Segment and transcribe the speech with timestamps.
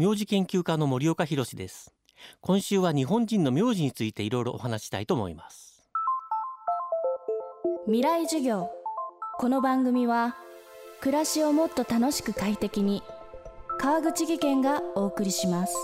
[0.00, 1.92] 名字研究家の森岡博です。
[2.40, 5.90] 今週は日本人の名字についていろいろお話したいと思います。
[7.84, 8.70] 未来授業。
[9.38, 10.36] この番組は
[11.02, 13.02] 暮らしをもっと楽しく快適に
[13.78, 15.76] 川口義賢がお送りします。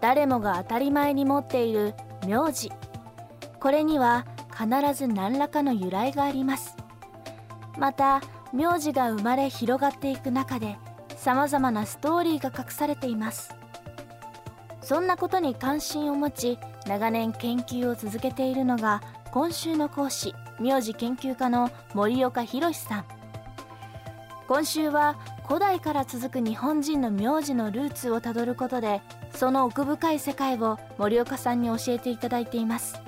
[0.00, 1.92] 誰もが当たり前に持っている
[2.26, 2.72] 名字。
[3.60, 4.24] これには
[4.54, 6.76] 必ず何らかの由来があります。
[7.76, 8.22] また
[8.52, 10.78] 名字が生まれ広がっていく中で
[11.16, 13.54] さまざまなストーリーが隠されています。
[14.80, 23.04] そんなことに関心を持ち長年研究を続けているのが今週の講師名字研究家の森岡博さん。
[24.46, 25.16] 今週は
[25.48, 29.00] 古代から続く日本人の名字のルーツをたどることで
[29.34, 33.00] その奥深い世界を森岡さんに教えていただいています。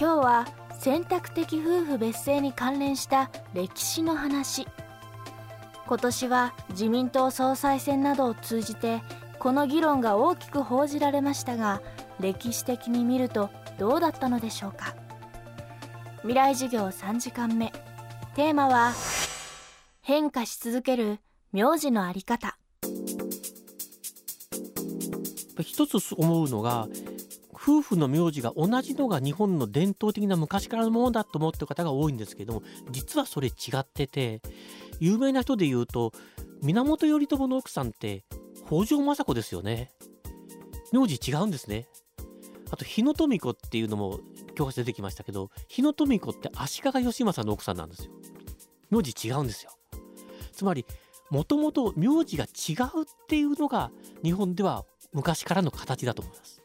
[0.00, 0.46] 今日は
[0.78, 4.66] 選択的夫婦別姓に関連した歴史の話。
[5.86, 9.02] 今年は自民党総裁選などを通じて
[9.38, 11.82] この議論が大きく報じられましたが
[12.18, 14.94] 歴史的に見るとどうだったのでしょうか。
[16.22, 17.70] 未来授業3時間目。
[18.34, 18.94] テーマは
[20.00, 21.18] 変化し続ける
[21.52, 22.56] 名字のあり方。
[25.60, 26.88] 一つ思うのが
[27.62, 34.40] 夫婦の名字が同じのが日本の伝統的な昔からのものだと思ってる方が多いんですけども実はそれ違ってて
[34.98, 36.12] 有名な人で言うと
[36.62, 38.24] 源頼朝の奥さんって
[38.66, 39.90] 北条政子ですよね。
[40.92, 41.86] 名字違うんですね。
[42.70, 44.20] あと日野富子っていうのも
[44.54, 48.12] 教科書出てきましたけど日野富子って足利義政の奥さんなんですよ。
[48.90, 49.72] 名字違うんですよ。
[50.52, 50.86] つまり
[51.30, 53.90] もともと名字が違うっていうのが
[54.22, 56.59] 日本では昔からの形だと思います。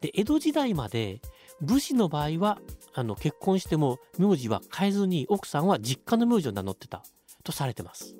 [0.00, 1.20] で、江戸時代まで
[1.60, 2.58] 武士の場合は、
[2.94, 7.02] あの、結婚しても名字は変えずに奥さんは実家の名字を名乗ってた
[7.44, 8.14] とされてます。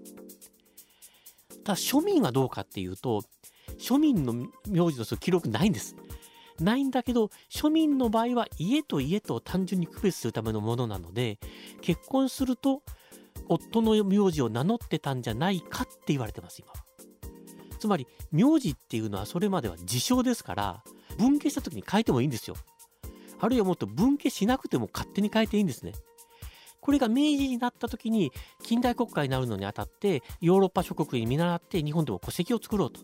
[1.64, 3.22] ただ庶民はどうかっていうと、
[3.78, 4.32] 庶民の
[4.69, 5.96] 名字の記録ないんです。
[6.60, 11.38] ないんだけど、庶民の場合は家と家と単純に区別するためのものなので、
[11.80, 12.82] 結婚すると
[13.48, 16.72] 夫の名字を名乗ってたんじゃないかって言われてます、今。
[17.78, 20.84] つまり、名字っていうのはそれまでは自称ですから、
[21.20, 22.56] 分家した時に変えてもいいんですよ。
[23.38, 25.92] あるいはもっと分家しなくても勝手に変えていいんですね。
[26.81, 28.32] これが明治になった時に
[28.62, 33.00] 近代国家になるのにあたってヨーロッパ諸国に見習って日本でも戸籍を作ろうと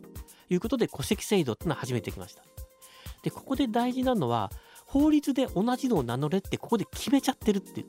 [0.49, 2.43] いうことで戸籍制度っていうのを始めてきました。
[3.23, 4.51] で、ここで大事なのは
[4.87, 7.87] 法律で同じのを名乗れってここで決めちゃってるっていう。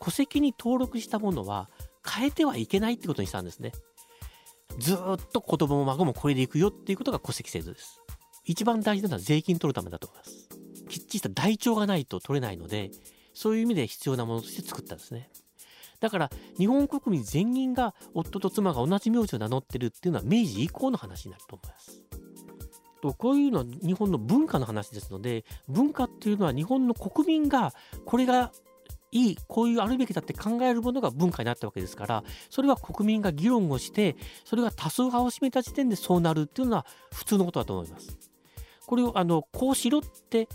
[0.00, 1.70] 戸籍に登録したものは
[2.06, 3.72] 変えてはいけないってことにしたんですね。
[4.78, 4.98] ずっ
[5.32, 8.03] と子供も孫もこれでいくよっていうことが戸籍制度です。
[8.44, 10.48] 一番大事なのは税金取るためだと思います。
[10.88, 12.90] きっちりした台帳がないと取れないので、
[13.32, 15.30] そういう意味で必要なものとして作ったんですね。
[16.00, 22.02] だから日本国民全員が夫と妻が同じ名字を名乗ってるっていうのは明治以降の話になると思います。
[23.00, 27.74] とこういうのは日本の文化の話ですので文化っていうのは日本の国民が
[28.06, 28.52] これが
[29.12, 38.33] いいこういうあるべきだって考えるものが文化になったわけですからそれは国民が議論をしてそれが多数派を占めた時点でそうなるっていうのは普通のことだと思います。
[38.86, 40.48] これをあのこうしろって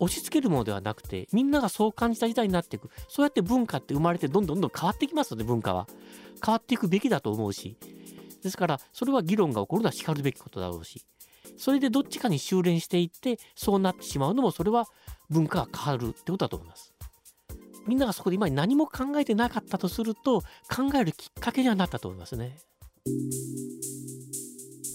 [0.00, 2.90] 押し付けるものではなくてみんながそう感じた時代になっていく。
[3.08, 5.86] そうやって文化って生まれてどんどんどん変わってきますので文化は。
[6.44, 7.76] 変わっていくべきだと思うし。
[8.42, 11.02] ですからそれは議論が起こるのはしかるべきことだろうし。
[11.56, 14.86] それでどっちかに修練していってそうなってしまうのもそれは
[15.30, 16.92] 文化が変わるってことだと思います。
[17.86, 20.40] みんながそこで今何も考えてなかったとすると
[20.74, 22.58] 考えるきっかけにはなったと思いますね。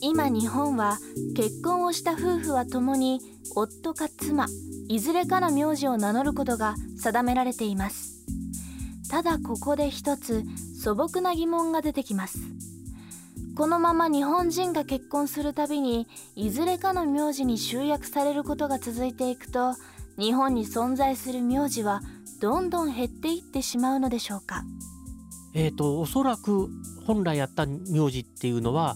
[0.02, 0.98] 今日本は
[1.36, 3.20] 結婚をした夫婦は共に
[3.56, 4.48] 夫か妻
[4.88, 8.26] いずれかの名字を名乗ることが定められています。
[9.10, 10.44] ただここで一つ
[10.82, 12.40] 素朴な疑問が出てきます。
[13.58, 19.74] このまま日本人が結婚するたびにいずれかの名字に集約されることが続いていくと
[20.18, 22.02] 日本に存在する名字は
[22.40, 24.64] どんどん減っていってしまうのでしょうか？
[25.54, 26.70] えっ、ー、とおそらく
[27.06, 28.96] 本来やった名字っていうのは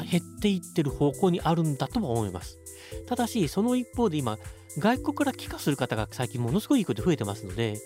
[0.00, 2.58] 減っていってる方向にあるんだとも思います。
[3.06, 4.38] ただし、その一方で今、
[4.78, 7.78] 外国から帰化する方が最近ものすごいいいこと増えてますので、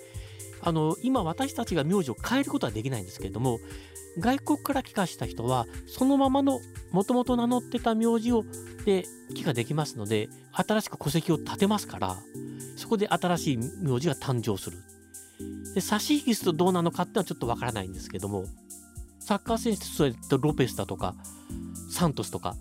[0.62, 3.58] あの、今私たちが名字を変えることはできないんですけれども、
[4.18, 6.60] 外国から帰化した人は、そのままの
[6.90, 8.44] 元々名乗ってた名字を、
[8.84, 9.04] で、
[9.34, 12.16] 帰化できますので、新しく戸籍を立てますから、
[12.76, 14.78] そこで新しい名字が誕生する。
[15.74, 18.44] で、差し引きするとどうなのかってのはちょっとわからないんですけども、
[19.20, 21.14] サッカー選手とロペスだとか、
[21.96, 22.54] サントスとか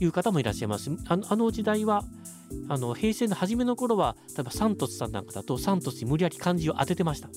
[0.00, 0.90] いう方もいらっしゃいます。
[1.06, 2.04] あのあの時代は
[2.68, 7.28] あの平成の初めの頃は例えばサントスさんなんかだとサントスに無理やり漢字を当ててました。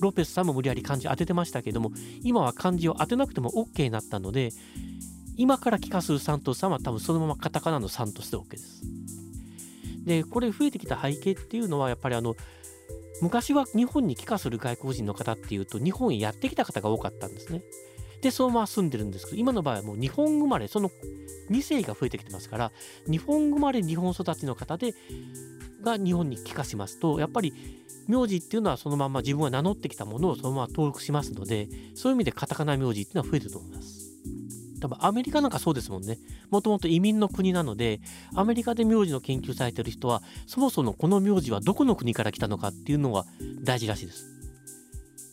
[0.00, 1.90] ロペスさんも無理やり漢字当ててましたけども
[2.22, 4.50] 今は漢字を当てなくても OK になったので
[5.36, 8.82] 今から帰化するサントスさんは多分そのままカタカナのサントスで OK です。
[10.04, 12.36] でこれ増えてきた背景っていうのはやっぱりあの
[13.20, 17.62] 昔は日本に帰化する外国人の方っていうと日本へやってきた方が多かったんですね。
[18.22, 20.90] でそのまま住んでるんですけど今の場合はもう日本生まれその
[21.50, 22.72] 2世が増えてきてますから
[23.06, 24.94] 日本生まれ日本育ちの方で
[25.82, 27.54] が日本に帰化しますとやっぱり
[28.08, 34.08] 名字っていうのはそのまま自分が名乗ってきたものをそのまま登録しますのでそういう意味でカタカナ名字っていうのは増えると思います。
[34.80, 36.18] 多分アメリカなんかそうですもんね。
[36.50, 38.00] もともと移民の国なので、
[38.34, 43.24] アメリカで名字の研究されてる人は、そもそもこの名字はどこの国から来たのかっていうのが
[43.64, 44.37] 大事らしいです。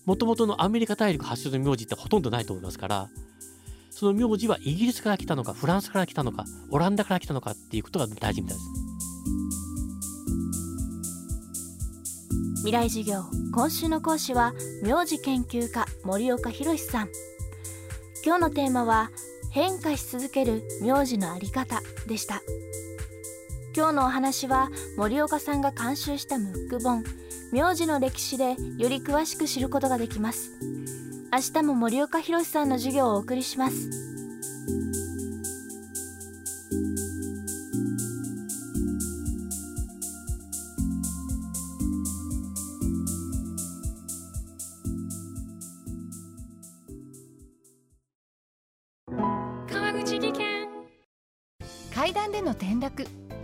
[0.05, 3.09] もともとのアメリカ大陸発祥の名字ってほとんどないと思いますから、
[3.89, 8.85] その名字はイギリスから来たのか、フランスから来たのか、オランダから来たのかっていうことが大事みたいです。
[12.65, 13.23] 未来授業
[13.53, 17.09] 今週の講師は名字研究家森岡博さん
[18.25, 19.11] 今日のテーマは
[19.51, 22.41] 変化し続ける名字のあり方でした
[23.75, 27.03] 今日のお話は森岡さんが監修したムック本。
[27.51, 30.51] 名字の歴史でより詳しく知ることができます。
[31.33, 33.89] 明日も森岡博さんの授業をお送りします。
[49.69, 50.69] 川口技研。
[51.93, 53.05] 階段での転落